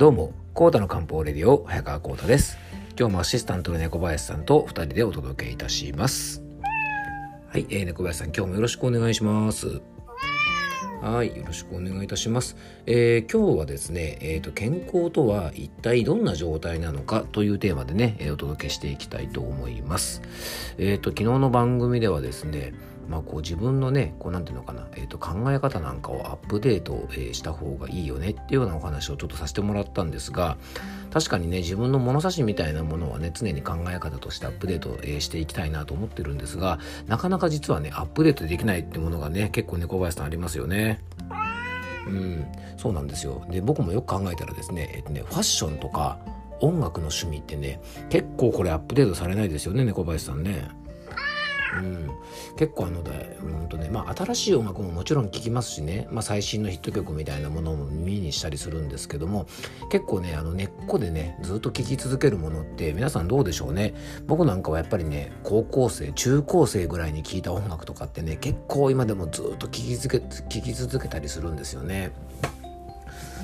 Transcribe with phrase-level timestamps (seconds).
[0.00, 2.56] どうも、コータの漢方レディオ、早川コータです。
[2.98, 6.42] 今日もアシスタントの猫林さんと二人でお届けいたします。
[7.50, 9.82] はい、えー、猫林さん、今日もよろしくお願いします。
[11.02, 12.56] はい、よろしくお願いいたします。
[12.86, 20.22] えー、今日はですね、えーと、健康とは一体どんな状態なのかというテーマでね、えー、お届けしていきたいと思います。
[20.78, 22.72] えっ、ー、と、昨日の番組ではですね、
[23.10, 30.56] まあ、こう自分のねこうなんていうのかな、えー、と考え方なんかをアップデート、えした方がいいよねっていうようなお話をちょっとさせてもらったんですが
[31.12, 41.00] 確かにね自分の物差しみたいなものはね常に考え方としてアップデート、えしていきたいなと思ってるんですがなかなか実はねアップデートできないってものがね結構猫林さんありますよね。
[42.06, 42.46] うん、
[42.76, 46.18] そうなんですよで僕もよく考えたらですね,、えっとねファッションとか
[46.60, 50.79] 音楽の趣味ってね結構これアップデートされないですよね猫林さんね。
[51.78, 52.10] うん、
[52.56, 59.46] 結構あので、うんとねまあ、新しい音楽ももちろん聴きますしね、まあ、最新のヒット曲みたいなものも耳にしたりするんですけども
[59.90, 63.94] 結構ねあの根っこでねずっと聴き続けるものって皆さんどうでしょうね。
[64.26, 72.10] 僕なんかはやっぱりね高校生中高生ぐらいに聴いた音楽とかってね結構今でもずっと聴き続け聴き続けたりするんですよね。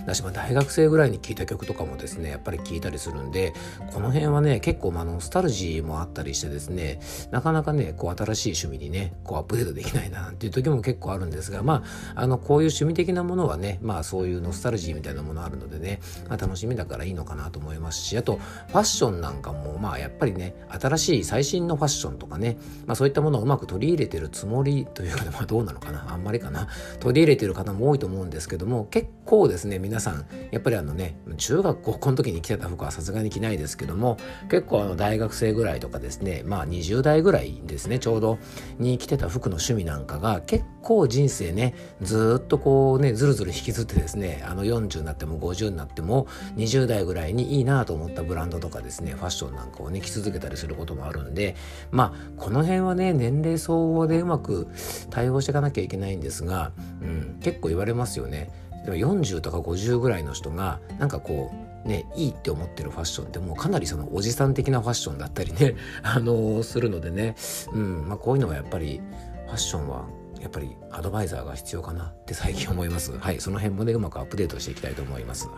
[0.07, 3.53] だし、まあ、大学生ぐらいに聴いた曲とかもですねやっぱり聴いたりするんで
[3.93, 11.83] この辺はね結構、まあ、ノスタルジーもあったりしてですねなかなかねこう新しい趣味にねこうアップデートできないなっていう時も結構あるんですがま
[12.15, 18.37] ああのこういう趣味的なものはねまあそういうノスタルジーみたいなものあるのでね、まあ、楽しみだからいいのかなと思いますしあと
[18.69, 26.69] ファッションなんかもまあやっぱりね新しい最新のファッションとかね、まあ、そういったものをうまく取り入れてるつもりというか、まあ、どうなのかなあんまりかな
[27.01, 34.19] 取り入れてる方も多いと思うんですけども結構ですね皆皆さんやっぱりあのね中学高校の時に着てた服はさすがに着ないですけども
[34.51, 38.39] 結構あの大学生ぐらいとかですねまあ20代ぐらいですねちょうど
[38.79, 51.57] に着てた服の趣味なんかが結構人生ねずっとこうねずるずる引きずってですねあの40になっても50になっても20代ぐらいにいいなと思ったブランドとかですねファッションなんかをね着続けたりすることもあるんで
[51.91, 54.69] まあこの辺はね年齢相応でうまく
[55.09, 58.66] 対応していかなきゃいけないんですが、うん、結構言われますよね。
[58.87, 61.53] でも40とか50ぐらいの人がなんかこ
[61.85, 67.35] うねいいって思ってるファッションってもうかなりそのおじさん的なファッションだったりね あのー、するのでね、
[67.73, 69.03] うんまあ、こういうのはやっぱり
[69.47, 70.07] ファッションは
[70.41, 73.19] やっぱりアドバイザーが必要かなって最近思います。
[73.19, 75.49] はい、その辺もね、うまくアップデートしていきたいと思います。
[75.49, 75.57] はい。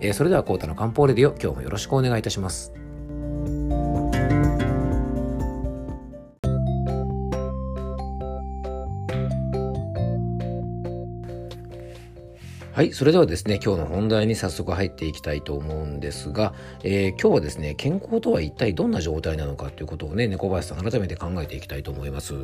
[0.00, 2.85] えー、それでは、コータの漢方レディオ、今日もよろしくお願いいたします。
[12.76, 12.92] はい。
[12.92, 16.52] それではですね、今日の本題に早速入っていきたいと思うんですが、
[16.84, 22.34] えー、今日はですね、健康とは一体どんな状態なのかということをね、猫林さん改めて考えていきたいと思います。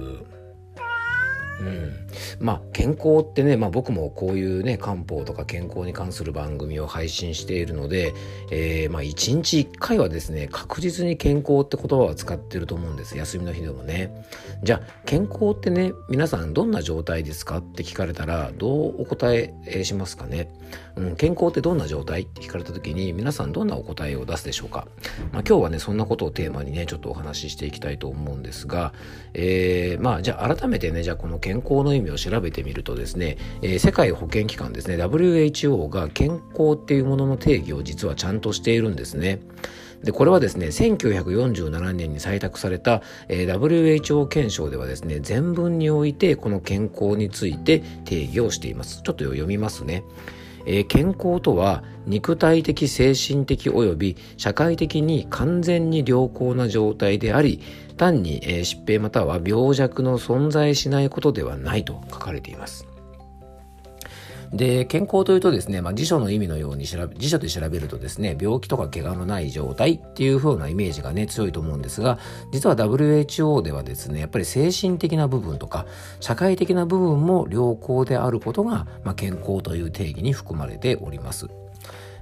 [1.62, 8.14] うん、まあ健康ってね、まあ、僕もこういうね漢方とか健康に関する番組を配信しているので、
[8.50, 13.16] えー、まあ1日1回はですね確実に健康って言葉は使ってると思うんです。
[13.16, 14.26] 休みの日でもね。
[14.62, 20.48] じゃあ健康ってね皆さんどんな状態ですかって聞かれたらどうお答えしますかね、
[20.94, 24.86] うん、健康ってどんな状態って聞かれた時に皆さんどんなお答えを出すでしょうか、
[25.32, 28.92] まあ、今日はねそんなことをテーマにねちょっとお話ししていきたいと思うんですが、
[29.34, 39.40] えー、まあじゃあ改めてねじゃあこの健康の意味を調べてみるとですね、えー、世界保健機関ですね WHO が健康っていうものの定義を実はちゃんとしているんですね。
[40.02, 49.02] で、これはですね、1947年に採択された、えー、WHO 憲章ではですね、全文においてこの健康について定義をしています。
[49.02, 50.02] ちょっと読みますね。
[50.66, 57.60] えー、健康とは肉体的精神的および社会的に完全に良好な状態であり
[57.96, 62.91] 単に、えー、疾病または病弱の存在しないことではないと書かれています。
[64.52, 72.18] で、健康というとですね、まあ、辞書の意味のように調べ、辞書で調べるとですね、病気とか怪我のない状態っていう風なイメージがね、強いと思うんですが、
[72.52, 75.86] 実は WHO ではですね、やっぱり精神的な部分とか、
[76.20, 81.48] 社会的な部分も良好であることが、まあ、健康という定義に含まれております。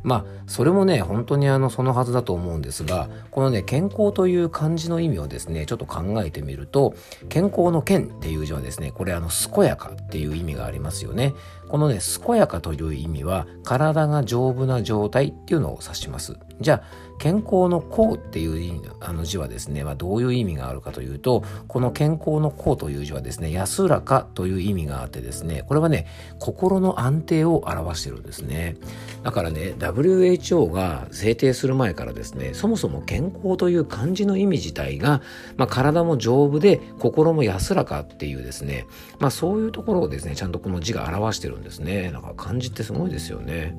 [0.02, 6.94] まあそれもね本当にあのそのはずだと思うんですがこのね健康という漢字の意味をですねちょっと考えてみると
[7.28, 11.34] 健康の健っていう字はですねこれあの健やかっていう意味がありますよね。
[11.68, 16.36] このね健やかという意味は体が丈夫な状態っていうのを指します。
[16.60, 18.46] じゃあ健康の幸ってい
[18.78, 26.06] うあの字はですね、まあ、どういう意味があるかというとこの健康の幸という字はですね安らかという意味があってですねこれはね
[26.38, 28.76] 心の安定を表してるんですね。
[29.22, 35.20] だからね WHO が制定する前からですねそもそも健康という漢字の意味自体が、
[35.56, 38.86] まあ、体も丈夫で心も安らかっていうですね、
[39.18, 43.74] まあ、そういうところをですねちゃんとこの字が表してるんですねなんか漢字ってすごいですよね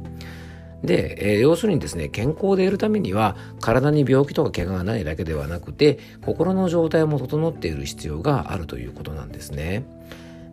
[0.83, 9.83] で、えー、要するにですね、健康でいるためには、体に病気とか怪我がないだけではなくて、心の状態も整っている必要があるということなんですね。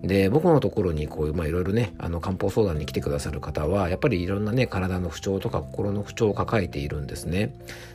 [0.03, 7.53] で僕のところにこういうまあいろいろねあの漢方相談に来てくださる方はやっぱりいろんなね体の不調とか心の不調を抱えているんですね。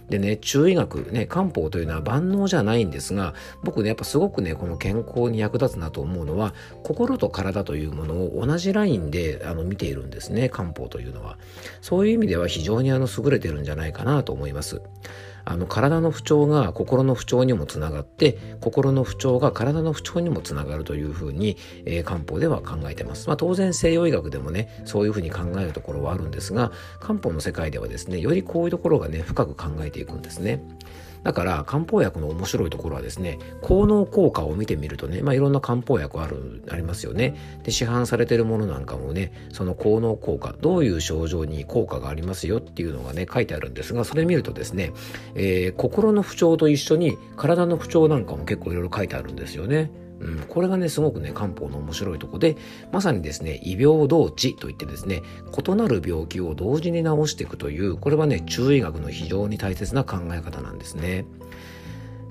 [0.09, 3.33] でね中医学ね漢方というのは万能じゃないんですが
[3.63, 6.53] 僕ねやっぱすごくねこの健康に役立つなと思うのは
[6.83, 11.37] 心と体というものを同じラインであの見ているんですね漢方というのは。
[11.81, 14.81] そういう意味では非常にあの優れてるんじゃないかなと思います。
[15.45, 30.63] あの体の不調が心の不調にもつながって心の不調が体の不調にもつながるというふうに、えー、漢方では考えてます、まあ、当然西洋医学でもねそういうふうに考えるところはあるんですが漢方の世界ではですねよりこういうところがね深く考えていくんですね。
[31.23, 37.35] だから漢方薬の面白いところはですね効能効果を見てみるとね、まあ、いろんな漢方薬あるありますよね。
[37.63, 44.91] で市販されてるものなんかもねその効能効果どういう症状に効果がありますよっていうのがね書いてあるんですがそれ見るとですね、
[45.35, 49.91] えー、心の不調と一緒に体の不調なんかも結構いろいろ書いてあるんですよね。
[50.19, 52.57] うん、これがね、すごくね、漢方の面白いとこで、
[52.91, 55.21] まさにですね、異病同治といってですね、
[55.57, 61.25] 異なる病気を同時に治していくという、これはね、中医学の非常に大切な考え方なんですね。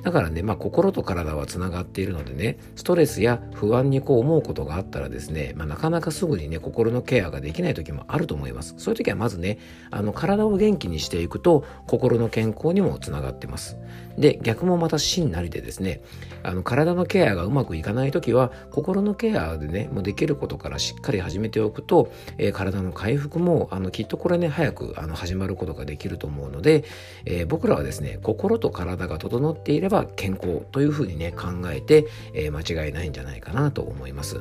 [0.03, 8.75] だからね、まあ、心と体はつながっているのでね、ストレスや不安にこう思うことがあったらですね、まあ、なかなかすぐにね、心のケアができない時もあると思います。
[8.79, 9.59] そういう時はまずね、
[9.91, 13.77] あの、体を元気にしていくと、心の健康にもつながってます。
[14.19, 16.01] で、逆もまた真なりでですね、
[16.43, 26.85] あの、体のケアがうまくいかない時は、心のケアでね、もうできることからしっかり始めておくと、えー、体の回復も、あの、きっとこれね、早く、あの、始まることができると思うので、
[27.25, 34.41] えー、僕らはですね、心と体が整っていれば、ば健康というふうにね考えて、え、間違いないんじゃないかなと思います。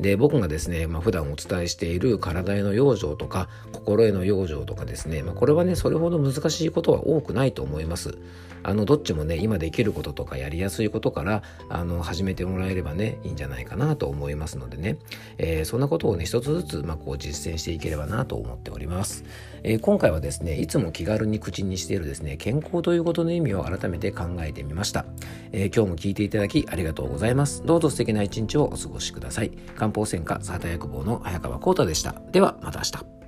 [0.00, 8.18] で僕がですね、まあ、普段お伝えしている体への養生とか心への養生とかですね、まあ、これはねそれほど難しいことは多くないと思います。
[8.62, 14.98] あのどっちもね今できることとかやりやすいことからあの始めてもらえればねいいんじゃないかなと思いますのでね、
[15.38, 19.24] えー、そんなことをね一つずつ、まあ、こう実践していければなと思っております、
[19.62, 25.06] えー、今回はですねいつも気軽に口にしているですね健康ということの意味を改めて考えてみました、
[25.52, 27.64] えー、今日も聞いていただきありがとうございます。
[27.64, 29.52] どうぞ素敵な一日をお過ごしください。
[29.88, 33.18] 漢方専科サータ薬房の早川幸太でしたではまた明日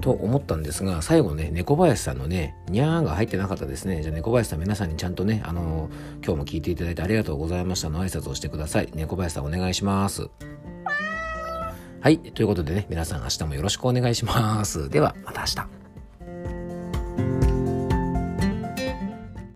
[0.00, 4.02] と思ったんですが、最後ね、猫林さんのね、にゃーが入ってなかったですね。
[4.02, 8.90] じゃあ猫林さん皆さんにちゃんとね、あのー、今日も聞いていただいてありがとうございましたの挨拶をしてください。
[8.94, 10.28] 猫林さんお願いします。
[12.04, 12.18] はい。
[12.18, 14.90] ということでね、皆さん明日もよろしくお願いします。
[14.90, 15.83] では、また明日。